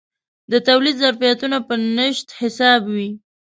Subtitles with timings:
[0.51, 3.09] د تولید ظرفیتونه په نشت حساب وي.